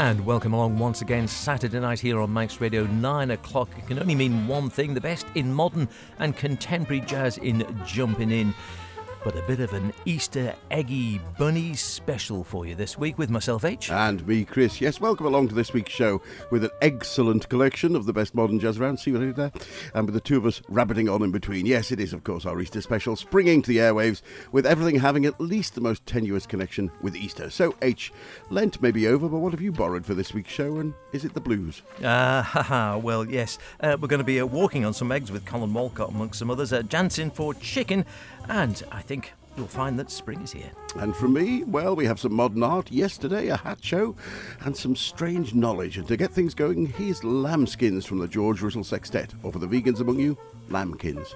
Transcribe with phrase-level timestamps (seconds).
[0.00, 3.68] And welcome along once again, Saturday night here on Manx Radio, 9 o'clock.
[3.76, 8.30] It can only mean one thing the best in modern and contemporary jazz in Jumping
[8.30, 8.54] In.
[9.22, 13.66] But a bit of an Easter eggy bunny special for you this week with myself,
[13.66, 13.90] H.
[13.90, 14.80] And me, Chris.
[14.80, 18.58] Yes, welcome along to this week's show with an excellent collection of the best modern
[18.58, 18.96] jazz around.
[18.96, 19.52] See what I did there?
[19.92, 21.66] And with the two of us rabbiting on in between.
[21.66, 25.26] Yes, it is, of course, our Easter special, springing to the airwaves with everything having
[25.26, 27.50] at least the most tenuous connection with Easter.
[27.50, 28.14] So, H,
[28.48, 30.78] Lent may be over, but what have you borrowed for this week's show?
[30.78, 31.82] And is it the blues?
[32.02, 33.58] Ah, haha, well, yes.
[33.80, 36.50] Uh, we're going to be uh, walking on some eggs with Collin Walcott, amongst some
[36.50, 38.06] others, uh, dancing for chicken,
[38.48, 40.70] and I think you'll find that spring is here.
[40.96, 44.16] And from me, well, we have some modern art yesterday, a hat show,
[44.60, 45.98] and some strange knowledge.
[45.98, 49.34] And to get things going, here's Lambskins from the George Russell Sextet.
[49.42, 50.36] Or for the vegans among you,
[50.68, 51.34] Lambkins.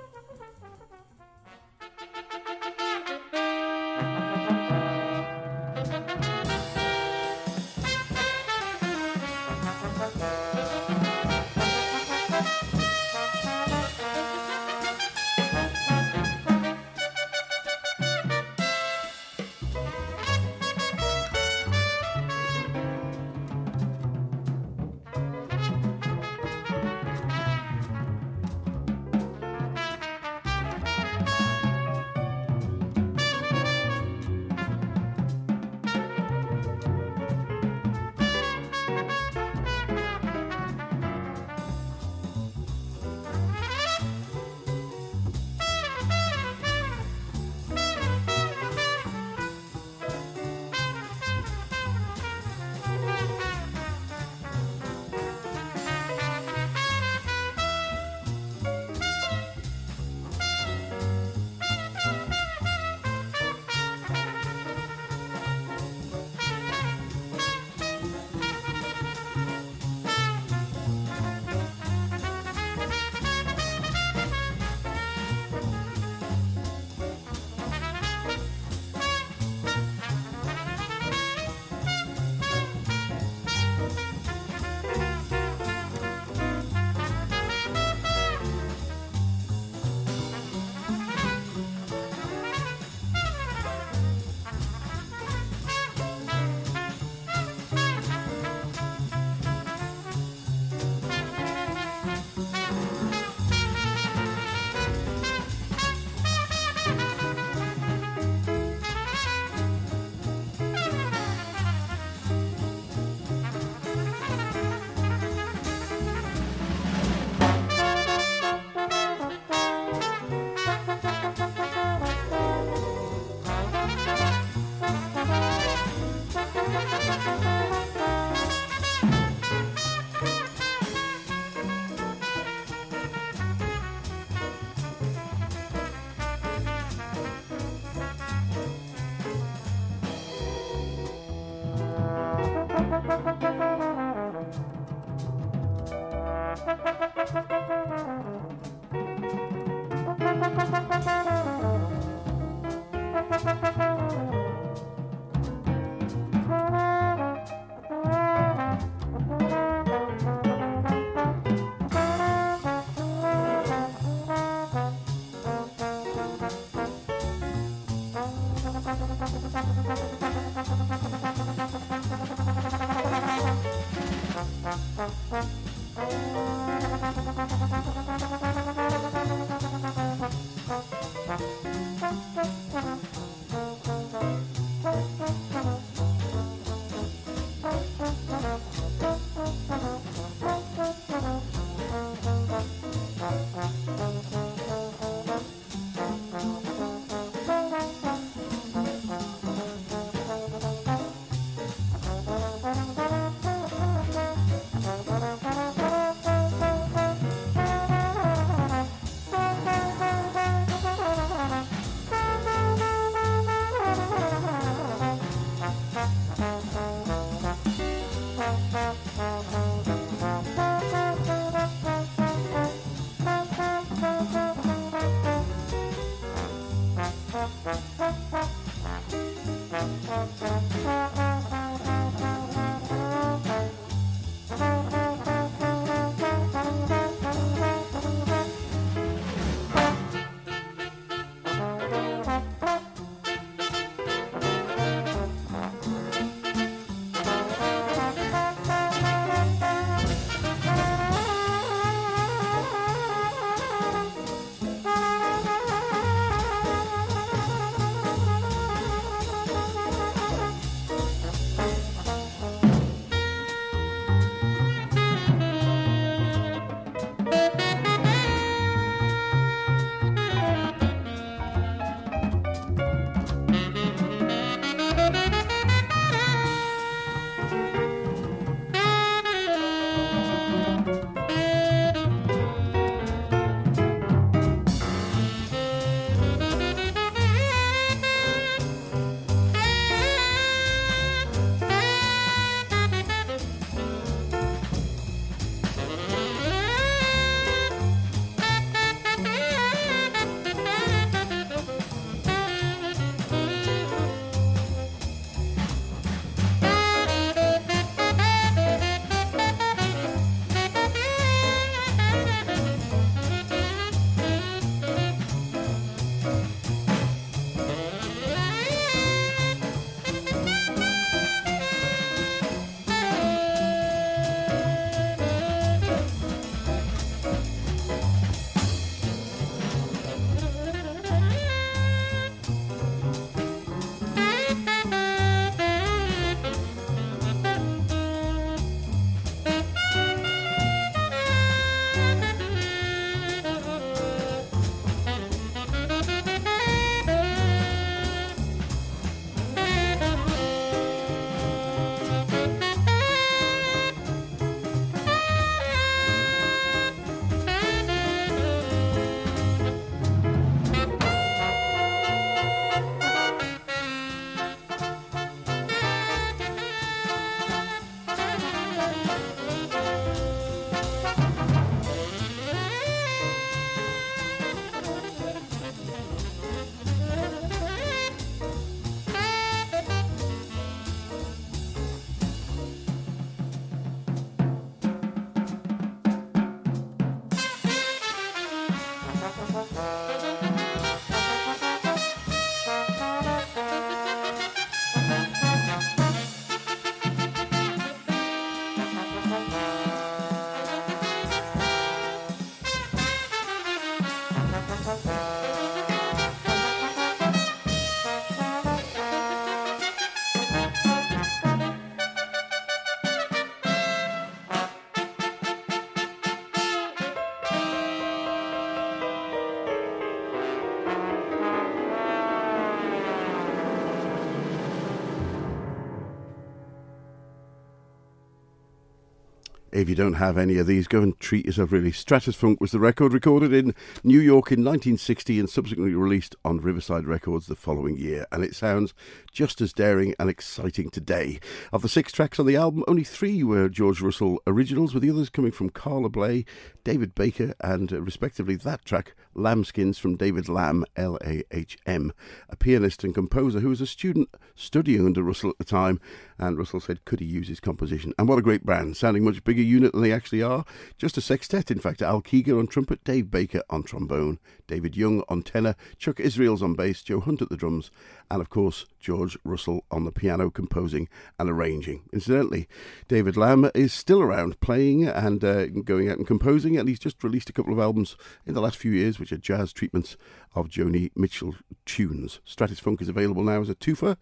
[429.85, 431.93] If you don't have any of these, go and treat yourself really.
[431.93, 437.05] Stratusphunk was the record recorded in New York in 1960 and subsequently released on Riverside
[437.05, 438.25] Records the following year.
[438.33, 438.95] And it sounds
[439.31, 441.39] just as daring and exciting today.
[441.71, 445.11] Of the six tracks on the album, only three were George Russell originals, with the
[445.11, 446.47] others coming from Carla Bley,
[446.83, 452.13] David Baker, and uh, respectively that track, Lambskins from David Lahm, L A H M,
[452.49, 456.01] a pianist and composer who was a student studying under Russell at the time.
[456.39, 458.13] And Russell said, could he use his composition?
[458.19, 460.65] And what a great band, sounding much bigger unit than they actually are.
[460.99, 462.03] Just a sextet, in fact.
[462.03, 466.75] Al Keegan on trumpet, Dave Baker on trombone, David Young on tenor, Chuck Israels on
[466.75, 467.91] bass, Joe Hunt at the drums,
[468.31, 471.09] and of course, George Russell on the piano, composing
[471.39, 472.05] and arranging.
[472.11, 472.67] Incidentally,
[473.07, 477.23] David Lahm is still around playing and uh, going out and composing, and he's just
[477.23, 480.17] released a couple of albums in the last few years, which are jazz treatments
[480.55, 482.41] of Joni Mitchell tunes.
[482.47, 484.17] Stratusphunk is available now as a twofer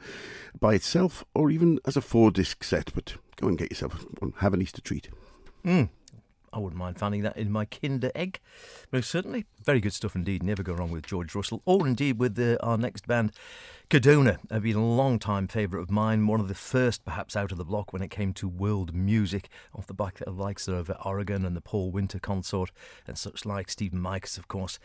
[0.59, 4.35] by itself or even as a four disc set, but go and get yourself one.
[4.39, 5.09] Have an Easter treat.
[5.65, 5.91] Mm.
[6.53, 8.41] I wouldn't mind finding that in my Kinder Egg.
[8.93, 9.47] Most certainly.
[9.65, 10.43] Very good stuff indeed.
[10.43, 13.33] Never go wrong with George Russell, or indeed with uh, our next band,
[13.89, 14.39] Codona.
[14.51, 17.59] Have been a long time favourite of mine, one of the first perhaps out of
[17.59, 20.91] the block when it came to world music, off the back of the likes of
[21.05, 22.71] Oregon and the Paul Winter Consort
[23.07, 24.79] and such like, Stephan Micus, of course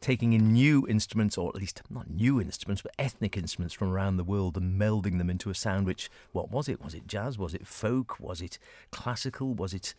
[0.00, 4.16] taking in new instruments, or at least not new instruments, but ethnic instruments from around
[4.16, 6.82] the world and melding them into a sound which, what was it?
[6.82, 7.38] Was it jazz?
[7.38, 8.20] Was it folk?
[8.20, 8.58] Was it
[8.90, 9.54] classical?
[9.54, 9.94] Was it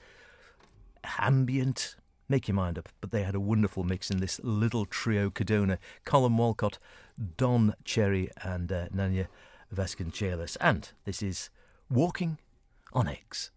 [1.19, 1.95] ambient.
[2.29, 2.89] Make your mind up.
[2.99, 6.77] But they had a wonderful mix in this little trio Codona Collin Walcott,
[7.37, 9.27] Don Cherry, and uh, Nanya
[9.73, 10.57] Vasconcelos.
[10.59, 11.49] And this is
[11.89, 12.37] Walking
[12.93, 13.51] on Eggs.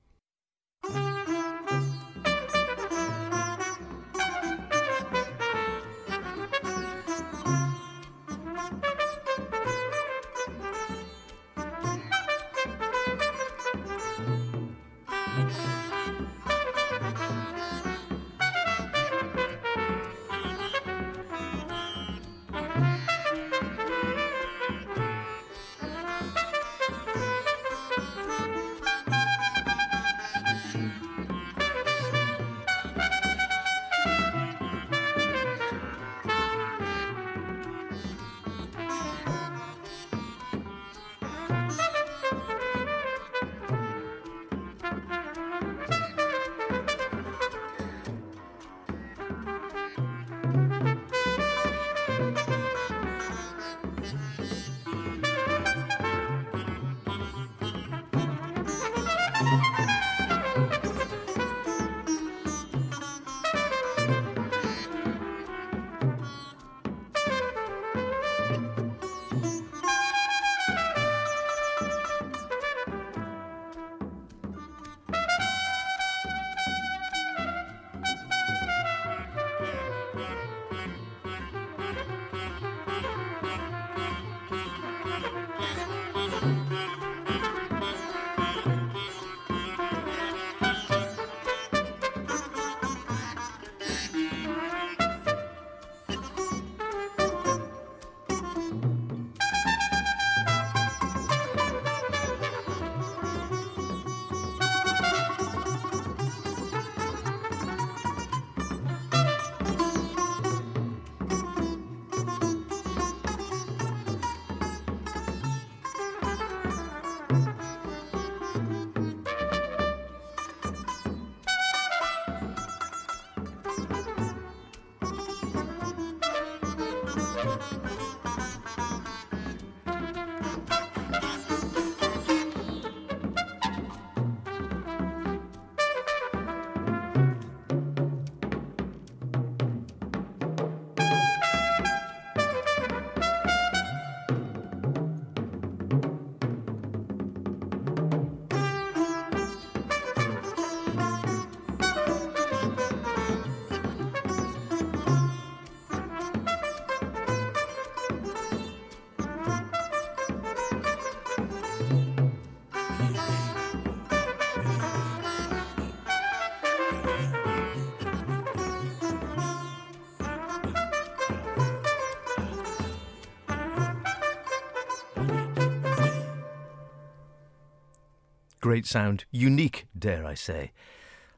[178.71, 180.71] Great sound, unique, dare I say.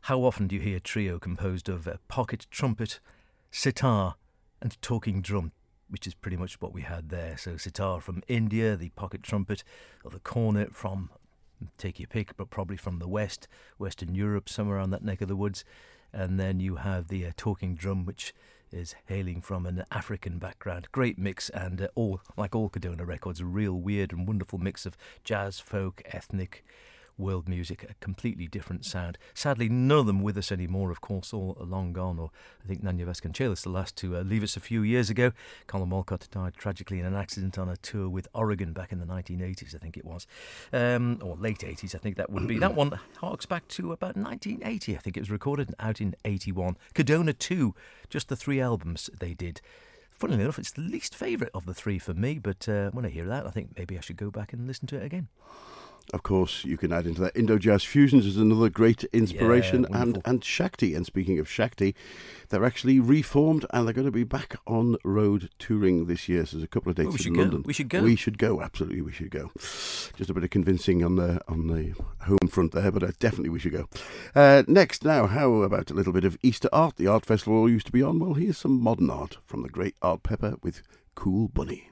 [0.02, 3.00] How often do you hear a trio composed of a pocket trumpet,
[3.50, 4.16] sitar,
[4.60, 5.52] and talking drum,
[5.88, 7.38] which is pretty much what we had there.
[7.38, 9.64] So, sitar from India, the pocket trumpet,
[10.04, 11.08] or the cornet from
[11.78, 13.48] take your pick, but probably from the west,
[13.78, 15.64] Western Europe, somewhere around that neck of the woods.
[16.12, 18.34] And then you have the uh, talking drum, which
[18.70, 20.88] is hailing from an African background.
[20.92, 24.84] Great mix, and uh, all like all Codona records, a real weird and wonderful mix
[24.84, 26.62] of jazz, folk, ethnic,
[27.22, 29.16] world music, a completely different sound.
[29.34, 32.18] Sadly, none of them with us anymore, of course, all long gone.
[32.18, 32.30] Or
[32.62, 35.32] I think Nanya Vasconcelos, the last to uh, leave us a few years ago.
[35.66, 39.06] Collin Walcott died tragically in an accident on a tour with Oregon back in the
[39.06, 40.26] 1980s, I think it was,
[40.72, 42.58] um, or late 80s, I think that would be.
[42.58, 46.76] that one harks back to about 1980, I think it was recorded out in 81.
[46.94, 47.74] Codona 2,
[48.10, 49.60] just the three albums they did
[50.22, 52.38] funnily enough, it's the least favourite of the three for me.
[52.38, 54.86] But uh, when I hear that, I think maybe I should go back and listen
[54.86, 55.26] to it again.
[56.12, 60.02] Of course, you can add into that Indo Jazz Fusions is another great inspiration, Yeah,
[60.02, 60.94] and and Shakti.
[60.94, 61.94] And speaking of Shakti,
[62.50, 66.44] they're actually reformed and they're going to be back on road touring this year.
[66.44, 67.40] So there's a couple of dates Well, we in should go.
[67.40, 67.62] London.
[67.64, 68.02] We should go.
[68.02, 68.60] We should go.
[68.60, 69.50] Absolutely, we should go.
[69.56, 71.94] Just a bit of convincing on the on the
[72.26, 73.88] home front there, but uh, definitely we should go.
[74.34, 76.96] Uh, next, now, how about a little bit of Easter art?
[76.96, 78.18] The art festival used to be on.
[78.18, 80.82] Well, here's some modern art from the great Art Pepper with
[81.14, 81.88] Cool Bunny.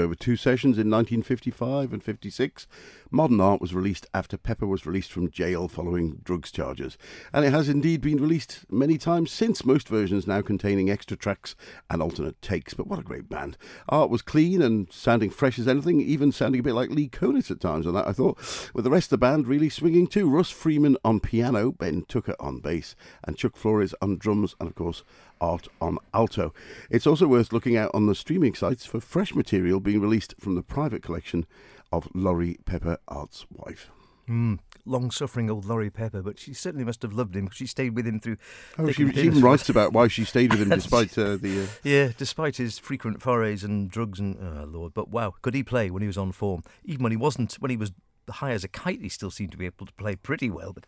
[0.00, 2.66] Over two sessions in 1955 and 56.
[3.10, 6.96] Modern Art was released after Pepper was released from jail following drugs charges,
[7.32, 11.54] and it has indeed been released many times since, most versions now containing extra tracks
[11.90, 12.74] and alternate takes.
[12.74, 13.58] But what a great band!
[13.88, 17.50] Art was clean and sounding fresh as anything, even sounding a bit like Lee Konitz
[17.50, 18.38] at times on that, I thought,
[18.74, 20.30] with the rest of the band really swinging too.
[20.30, 24.74] Russ Freeman on piano, Ben Tucker on bass, and Chuck Flores on drums, and of
[24.74, 25.02] course,
[25.40, 26.52] Art on alto.
[26.90, 30.54] It's also worth looking out on the streaming sites for fresh material being released from
[30.54, 31.46] the private collection
[31.92, 33.90] of Laurie Pepper, Art's wife.
[34.28, 37.66] Mm, long suffering old Laurie Pepper, but she certainly must have loved him because she
[37.66, 38.36] stayed with him through.
[38.78, 41.64] Oh, she, she even writes about why she stayed with him despite uh, the.
[41.64, 41.66] Uh...
[41.82, 44.36] Yeah, despite his frequent forays and drugs and.
[44.40, 44.94] Oh, Lord.
[44.94, 46.62] But wow, could he play when he was on form?
[46.84, 47.90] Even when he wasn't, when he was
[48.28, 50.72] high as a kite, he still seemed to be able to play pretty well.
[50.72, 50.86] But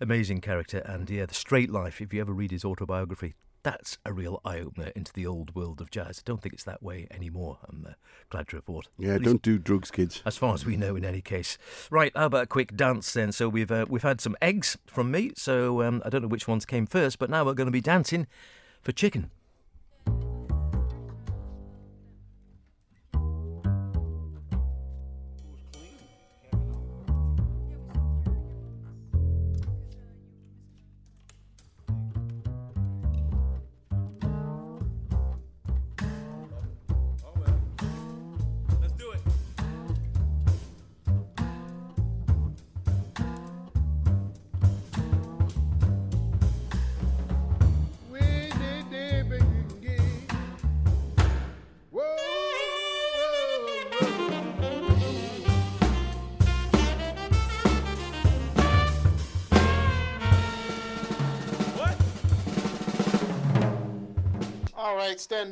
[0.00, 0.78] amazing character.
[0.78, 3.34] And yeah, The Straight Life, if you ever read his autobiography,
[3.66, 6.20] that's a real eye opener into the old world of jazz.
[6.20, 7.58] I don't think it's that way anymore.
[7.68, 7.92] I'm uh,
[8.30, 8.86] glad to report.
[8.96, 10.22] Yeah, don't do drugs, kids.
[10.24, 11.58] As far as we know, in any case.
[11.90, 13.32] Right, how about a quick dance then?
[13.32, 15.32] So we've uh, we've had some eggs from me.
[15.34, 17.80] So um, I don't know which ones came first, but now we're going to be
[17.80, 18.28] dancing
[18.82, 19.32] for chicken.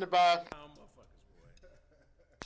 [0.01, 0.41] Right, standing by.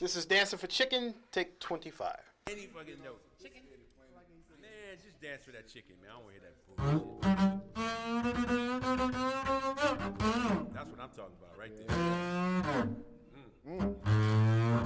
[0.00, 2.16] This is Dancing for Chicken, take 25.
[2.50, 3.20] Any fucking note.
[3.42, 3.60] Chicken?
[4.60, 4.70] Man,
[5.04, 6.10] just dance for that chicken, man.
[6.10, 7.06] I don't want to hear that bullshit.
[10.74, 11.96] That's what I'm talking about right there.
[13.68, 13.94] Mm.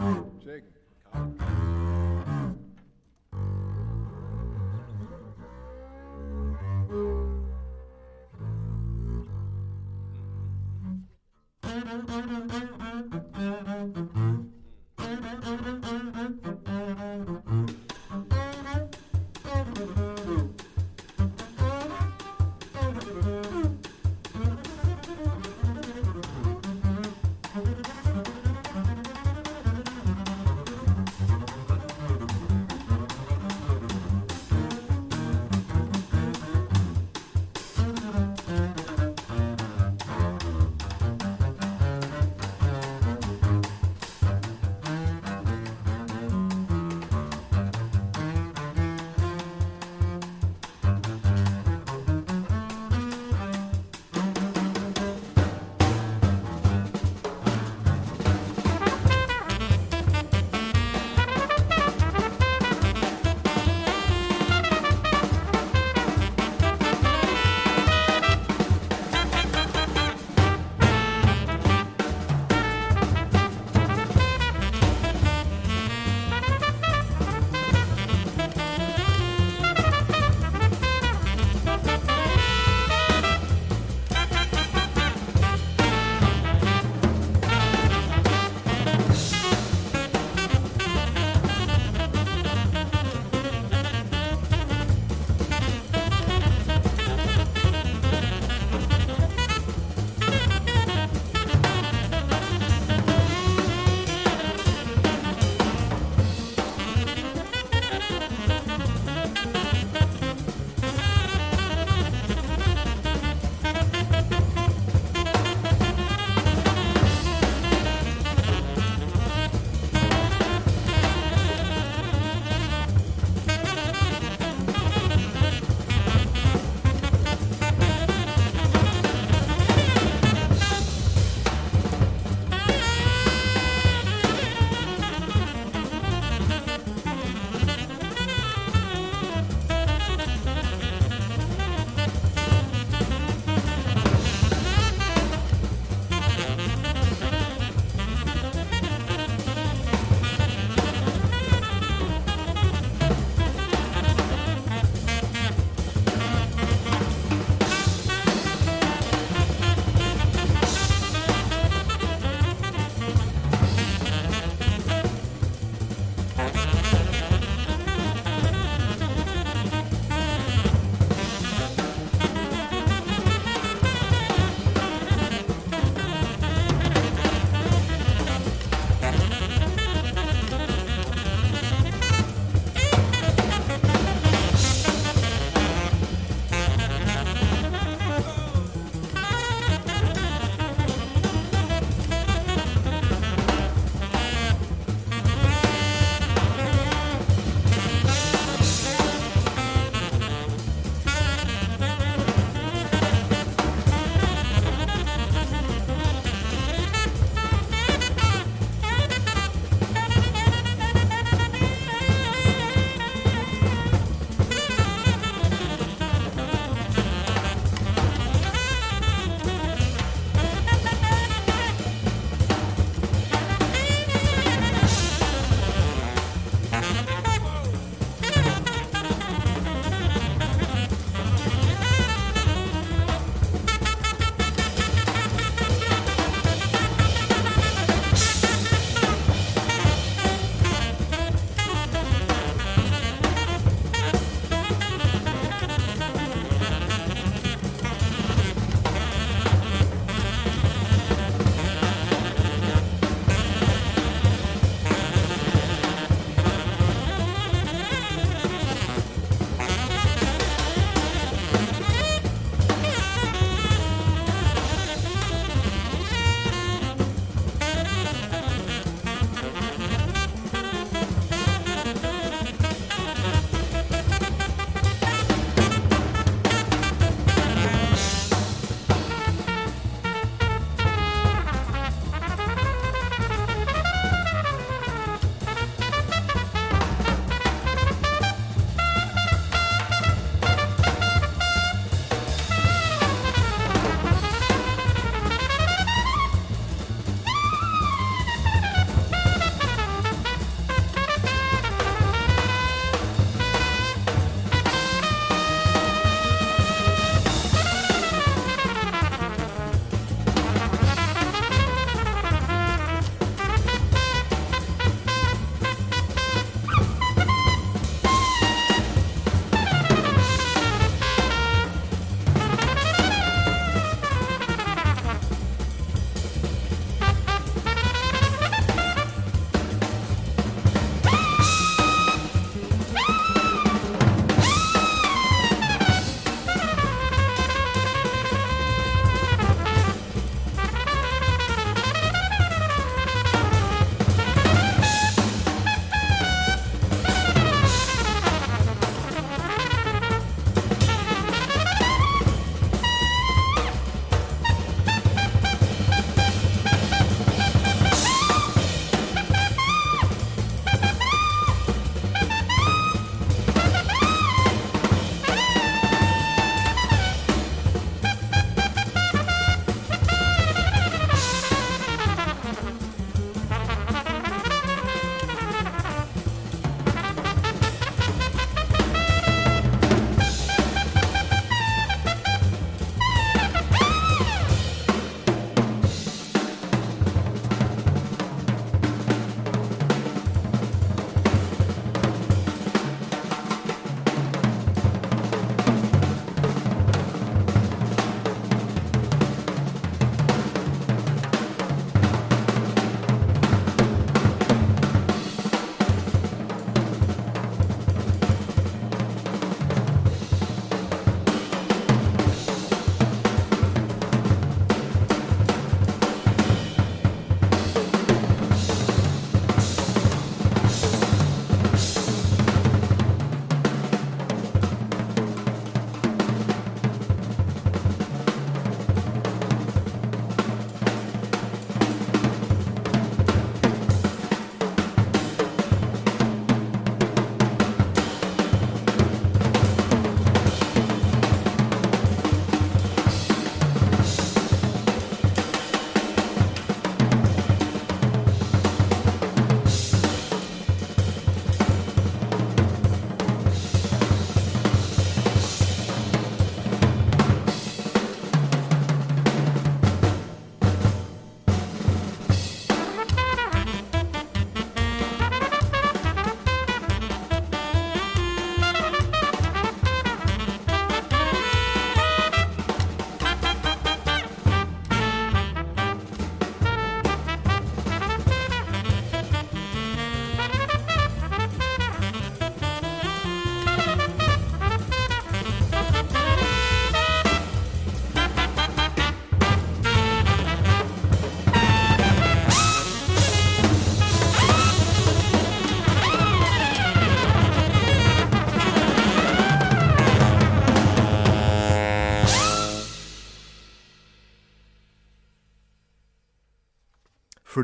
[0.00, 0.42] Mm.
[0.42, 0.72] Chicken.
[11.84, 12.14] Mm-hmm.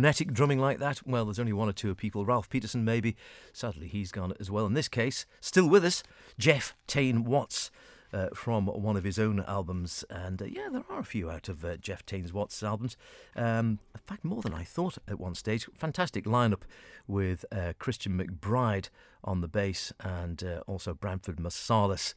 [0.00, 1.06] Frenetic drumming like that?
[1.06, 2.24] Well, there's only one or two people.
[2.24, 3.16] Ralph Peterson, maybe.
[3.52, 4.64] Sadly, he's gone as well.
[4.64, 6.02] In this case, still with us,
[6.38, 7.70] Jeff Tain Watts.
[8.12, 11.48] Uh, from one of his own albums, and uh, yeah, there are a few out
[11.48, 12.96] of uh, Jeff Taines Watts' albums.
[13.36, 15.68] Um, in fact, more than I thought at one stage.
[15.76, 16.62] Fantastic lineup
[17.06, 18.88] with uh, Christian McBride
[19.22, 22.14] on the bass and uh, also Branford Marsalis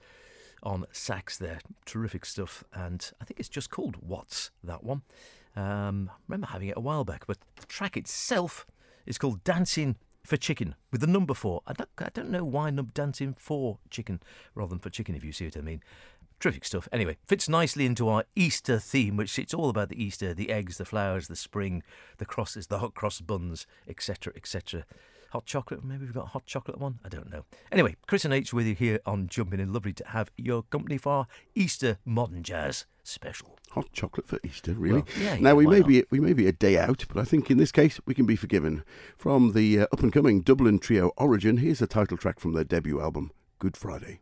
[0.64, 1.60] on sax there.
[1.86, 2.64] Terrific stuff.
[2.74, 5.04] And I think it's just called Watts, that one.
[5.56, 8.66] Um, I remember having it a while back, but the track itself
[9.06, 11.62] is called Dancing for Chicken with the number four.
[11.68, 14.22] I don't, I don't know why dancing for chicken
[14.56, 15.84] rather than for chicken, if you see what I mean.
[16.40, 16.88] Terrific stuff.
[16.92, 20.78] Anyway, fits nicely into our Easter theme, which it's all about the Easter, the eggs,
[20.78, 21.84] the flowers, the spring,
[22.18, 24.86] the crosses, the hot cross buns, etc., etc.
[25.32, 27.00] Hot chocolate, maybe we've got a hot chocolate one.
[27.04, 27.46] I don't know.
[27.72, 29.74] Anyway, Chris and H with you here on Jumping In.
[29.74, 33.58] Lovely to have your company for Easter modern jazz special.
[33.72, 35.00] Hot chocolate for Easter, really?
[35.02, 35.88] Well, yeah, now yeah, we may not?
[35.88, 38.26] be we may be a day out, but I think in this case we can
[38.26, 38.84] be forgiven.
[39.18, 42.64] From the uh, up and coming Dublin trio Origin, here's a title track from their
[42.64, 44.20] debut album, Good Friday.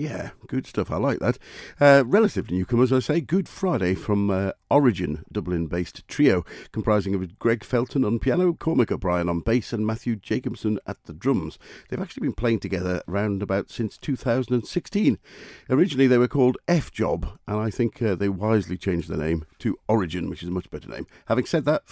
[0.00, 0.90] Yeah, good stuff.
[0.90, 1.36] I like that.
[1.78, 6.42] Uh, relative newcomers, I say, Good Friday from uh, Origin, Dublin based trio,
[6.72, 11.12] comprising of Greg Felton on piano, Cormac O'Brien on bass, and Matthew Jacobson at the
[11.12, 11.58] drums.
[11.90, 15.18] They've actually been playing together around about since 2016.
[15.68, 19.44] Originally, they were called F Job, and I think uh, they wisely changed their name
[19.58, 21.06] to Origin, which is a much better name.
[21.26, 21.82] Having said that,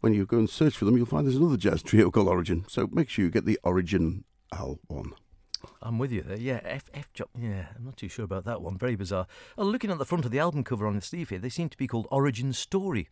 [0.00, 2.66] when you go and search for them, you'll find there's another jazz trio called Origin.
[2.68, 5.14] So make sure you get the Origin Al one.
[5.82, 6.36] I'm with you there.
[6.36, 7.28] Yeah, F F job.
[7.38, 8.76] Yeah, I'm not too sure about that one.
[8.78, 9.26] Very bizarre.
[9.56, 11.68] Oh, looking at the front of the album cover on the sleeve here, they seem
[11.68, 13.08] to be called Origin Story.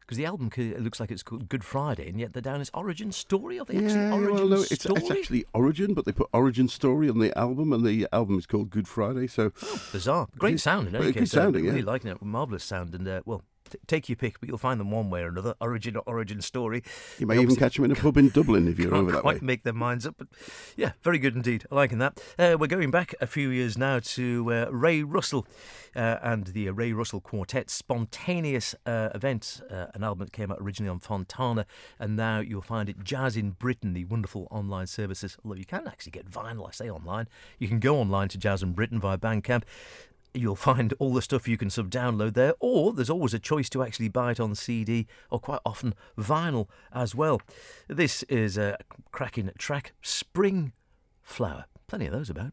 [0.00, 3.12] Because the album looks like it's called Good Friday, and yet they're down as Origin
[3.12, 3.60] Story.
[3.60, 5.00] Are they actually Yeah, Origin well, no, it's, Story?
[5.00, 8.44] it's actually Origin, but they put Origin Story on the album, and the album is
[8.44, 9.28] called Good Friday.
[9.28, 9.52] So
[9.92, 10.26] Bizarre.
[10.36, 11.34] Great sound in any Very good case.
[11.34, 11.86] uh, sounding, really yeah.
[11.86, 12.20] liking it.
[12.20, 12.96] Marvellous sound.
[12.96, 13.42] And, uh, well,
[13.72, 15.54] t- take your pick, but you'll find them one way or another.
[15.60, 16.82] Origin or Origin Story.
[17.18, 19.22] you may They even catch them in a pub in Dublin if you're over that
[19.22, 19.46] quite way.
[19.46, 20.14] make their minds up.
[20.18, 20.28] But
[20.76, 21.64] yeah, very good indeed.
[21.70, 22.20] I liking that.
[22.38, 25.46] Uh, we're going back a few years now to uh, Ray Russell
[25.96, 30.58] uh, and the Ray Russell Quartet spontaneous uh, event, uh, an album that came out
[30.60, 31.66] originally on Fontana,
[31.98, 35.36] and now you'll find it Jazz in Britain, the wonderful online services.
[35.44, 37.28] Although you can actually get vinyl, I say online.
[37.58, 39.62] You can go online to Jazz in Britain via Bandcamp.
[40.34, 43.68] You'll find all the stuff you can sub download there, or there's always a choice
[43.70, 47.40] to actually buy it on CD or quite often vinyl as well.
[47.88, 48.78] This is a
[49.10, 50.72] cracking track, Spring
[51.22, 51.66] Flower.
[51.86, 52.52] Plenty of those about.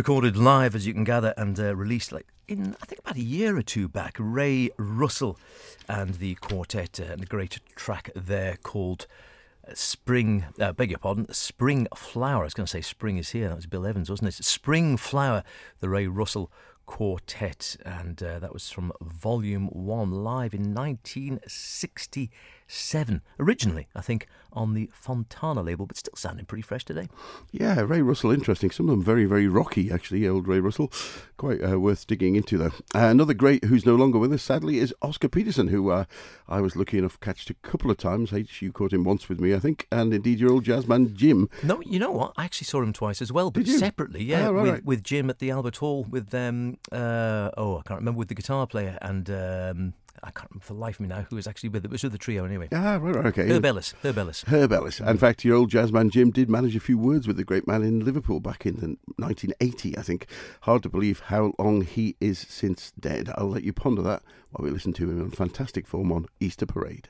[0.00, 3.20] Recorded live, as you can gather, and uh, released like in I think about a
[3.20, 4.16] year or two back.
[4.18, 5.38] Ray Russell
[5.90, 9.06] and the quartet, uh, and a great track there called.
[9.68, 12.40] uh, Spring, uh, beg your pardon, Spring Flower.
[12.40, 13.50] I was going to say Spring is here.
[13.50, 14.42] That was Bill Evans, wasn't it?
[14.42, 15.44] Spring Flower,
[15.80, 16.50] the Ray Russell
[16.86, 20.72] Quartet, and uh, that was from Volume One, live in
[22.70, 23.22] 1967.
[23.38, 27.08] Originally, I think, on the Fontana label, but still sounding pretty fresh today.
[27.50, 28.70] Yeah, Ray Russell, interesting.
[28.70, 30.92] Some of them very, very rocky, actually, old Ray Russell.
[31.36, 32.72] Quite uh, worth digging into, though.
[32.94, 36.04] Uh, another great who's no longer with us, sadly, is Oscar Peterson, who uh,
[36.48, 38.32] I was lucky enough to catch a couple of times.
[38.32, 41.14] H, you caught him once with me, I think, and indeed your old jazz man,
[41.16, 41.48] Jim.
[41.62, 42.32] No, you know what?
[42.36, 44.22] I actually saw him twice as well, but separately.
[44.24, 44.84] Yeah, Ah, right, with, right.
[44.84, 48.34] with Jim at the Albert Hall with um uh oh I can't remember with the
[48.34, 51.46] guitar player and um I can't remember for the life of me now who was
[51.46, 51.88] actually with it.
[51.88, 52.68] It was with the trio anyway.
[52.72, 53.48] Ah, right, right, okay.
[53.48, 53.94] Herb Ellis.
[54.02, 54.42] Herb Ellis.
[54.46, 55.00] Herb Ellis.
[55.00, 57.66] In fact, your old jazz man Jim did manage a few words with the great
[57.66, 60.26] man in Liverpool back in the 1980, I think.
[60.62, 63.30] Hard to believe how long he is since dead.
[63.36, 66.66] I'll let you ponder that while we listen to him on fantastic form on Easter
[66.66, 67.08] Parade.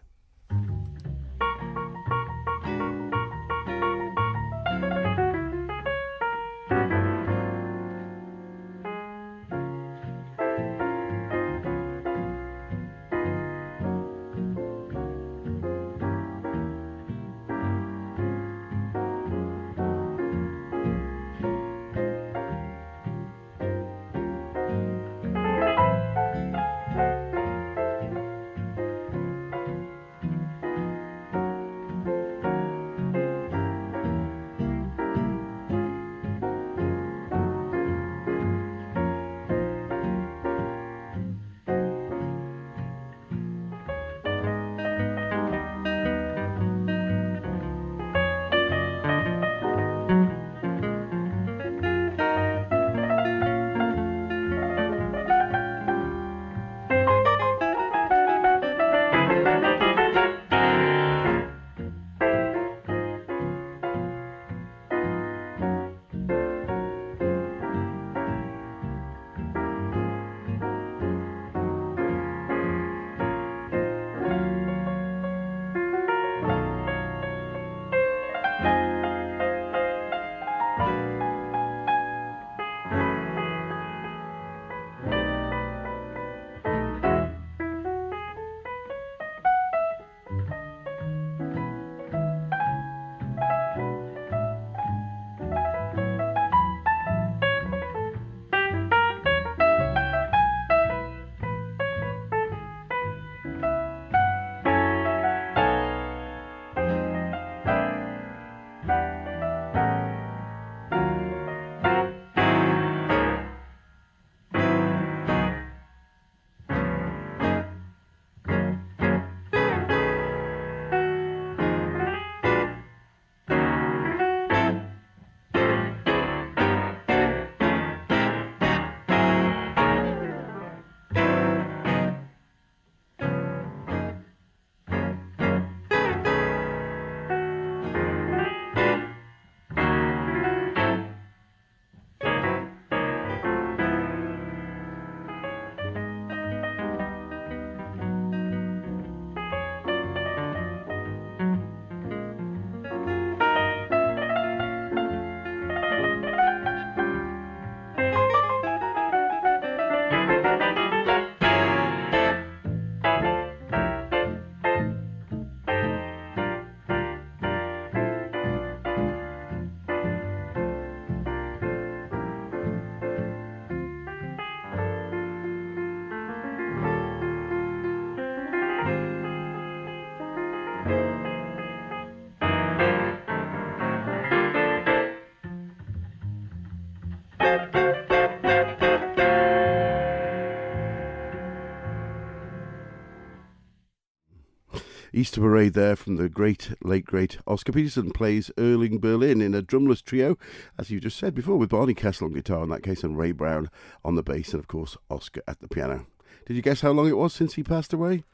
[195.20, 199.60] Easter Parade there from the great, late great Oscar Peterson plays Irving Berlin in a
[199.60, 200.38] drumless trio,
[200.78, 203.32] as you just said before, with Barney Kessel on guitar in that case and Ray
[203.32, 203.68] Brown
[204.02, 206.06] on the bass and, of course, Oscar at the piano.
[206.46, 208.24] Did you guess how long it was since he passed away?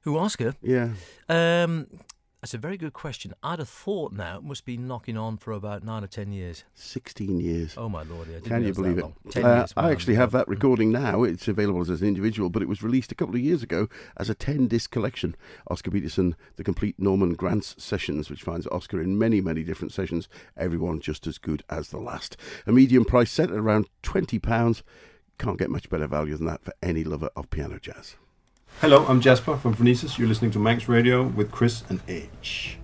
[0.00, 0.56] Who Oscar?
[0.60, 0.94] Yeah.
[1.28, 1.86] Um,
[2.42, 3.34] That's a very good question.
[3.44, 6.64] I'd have thought now it must be knocking on for about nine or ten years.
[6.74, 7.74] 16 years.
[7.76, 8.26] Oh my lord!
[8.28, 9.04] Yeah, Can you believe it?
[9.30, 9.72] Ten Uh, years.
[9.76, 11.22] I actually have that recording now.
[11.22, 14.28] It's available as an individual, but it was released a couple of years ago as
[14.28, 15.36] a 10 disc collection.
[15.70, 20.28] Oscar Peterson, The Complete Norman Granz Sessions, which finds Oscar in many, many different sessions,
[20.56, 22.36] everyone just as good as the last.
[22.66, 24.82] A medium price set at around £20.
[25.38, 28.16] Can't get much better value than that for any lover of piano jazz.
[28.80, 30.18] Hello, I'm Jasper from Phronesis.
[30.18, 32.78] You're listening to Manx Radio with Chris and Edge.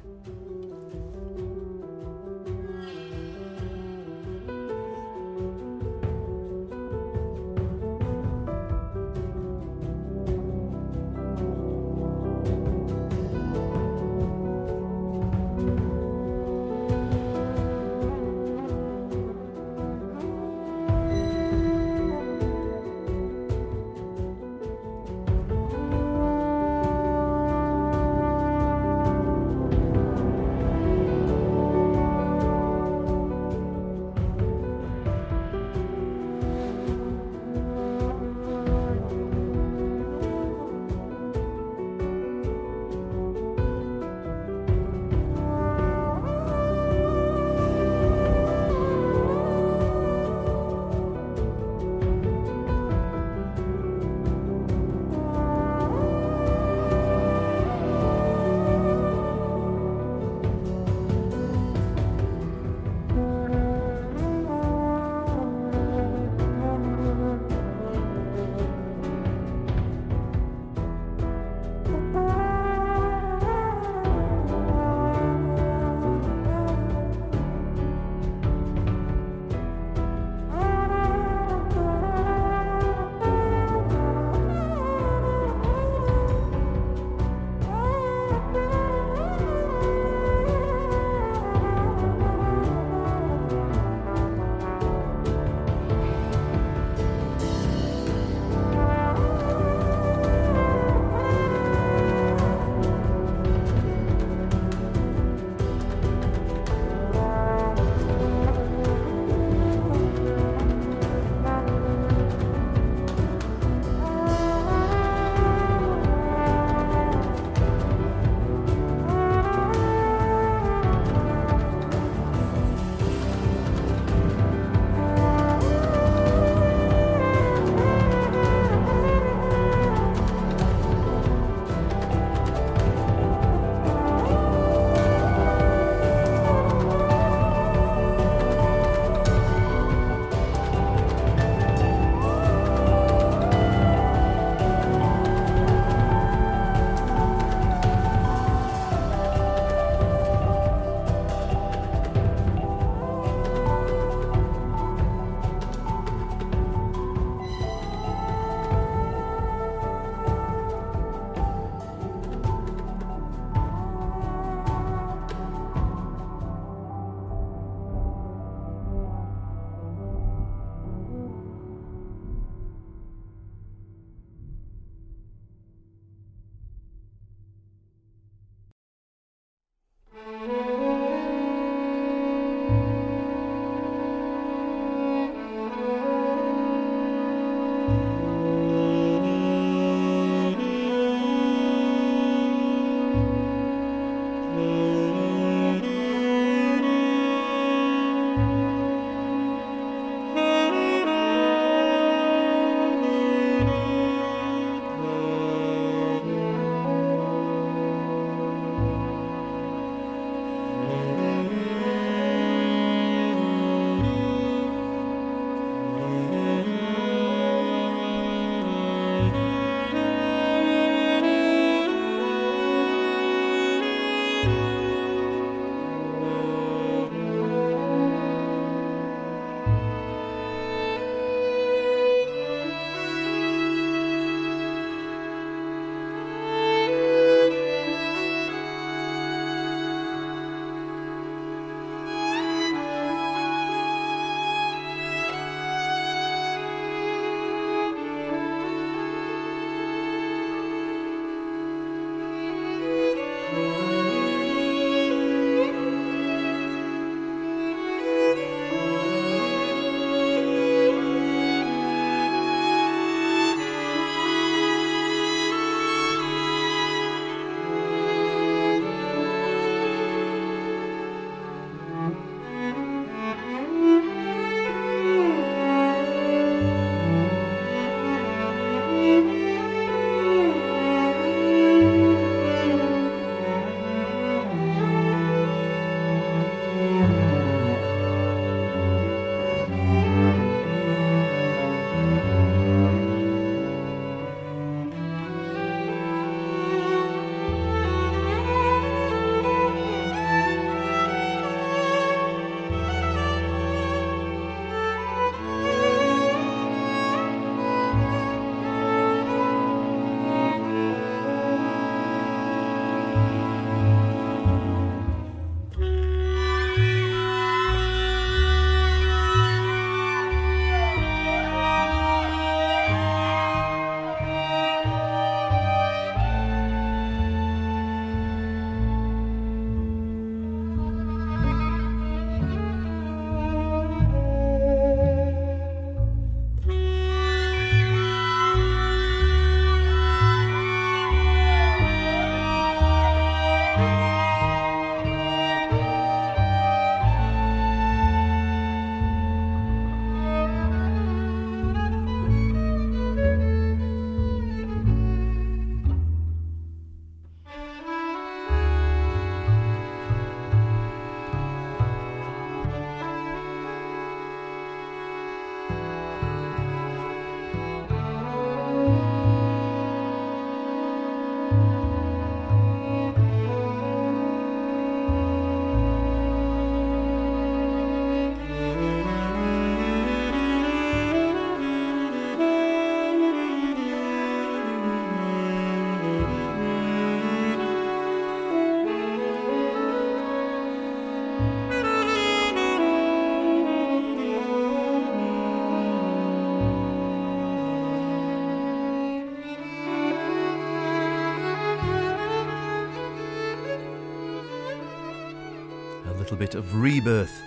[406.38, 407.42] Bit of rebirth.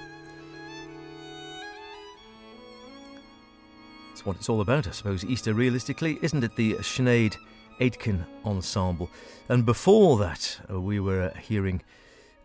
[4.11, 6.57] It's what it's all about, I suppose, Easter, realistically, isn't it?
[6.57, 7.37] The Sinead
[7.79, 9.09] Aitken Ensemble.
[9.47, 11.83] And before that, uh, we were uh, hearing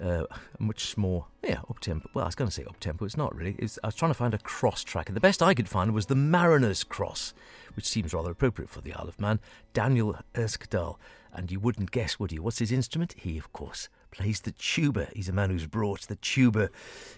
[0.01, 0.23] uh,
[0.61, 2.09] much more, yeah, up tempo.
[2.15, 3.05] Well, I was going to say up tempo.
[3.05, 3.57] It's not really.
[3.59, 5.93] It's, I was trying to find a cross track, and the best I could find
[5.93, 7.35] was the Mariner's Cross,
[7.75, 9.41] which seems rather appropriate for the Isle of Man.
[9.75, 10.97] Daniel Herskedal,
[11.33, 12.41] and you wouldn't guess, would you?
[12.41, 13.17] What's his instrument?
[13.19, 15.09] He, of course, plays the tuba.
[15.15, 16.71] He's a man who's brought the tuba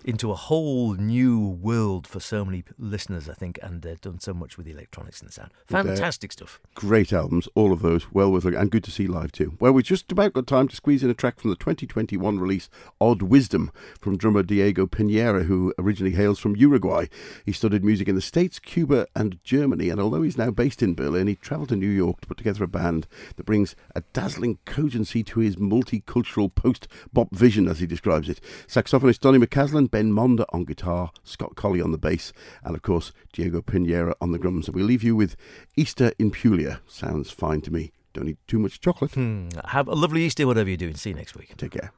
[0.04, 4.34] into a whole new world for so many listeners, I think, and uh, done so
[4.34, 5.50] much with the electronics and the sound.
[5.66, 6.60] Fantastic stuff.
[6.74, 9.54] Great albums, all of those, well worth looking, and good to see live too.
[9.60, 12.68] Well, we've just about got time to squeeze in a track from the 2021 release
[13.00, 13.70] Odd Wisdom
[14.00, 17.06] from drummer Diego Pinera, who originally hails from Uruguay.
[17.44, 20.94] He studied music in the States, Cuba, and Germany, and although he's now based in
[20.94, 24.58] Berlin, he travelled to New York to put together a band that brings a dazzling
[24.64, 28.40] cogency to his multicultural post produced Bob Vision, as he describes it.
[28.66, 33.12] Saxophonist Donny McCaslin, Ben Monder on guitar, Scott Colley on the bass, and of course
[33.32, 34.68] Diego Pinera on the drums.
[34.68, 35.36] And we leave you with
[35.76, 36.80] Easter in Puglia.
[36.86, 37.92] Sounds fine to me.
[38.12, 39.12] Don't eat too much chocolate.
[39.12, 39.48] Hmm.
[39.66, 40.96] Have a lovely Easter, whatever you're doing.
[40.96, 41.56] see you next week.
[41.56, 41.92] Take care.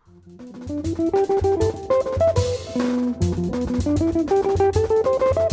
[3.93, 5.47] Thank you.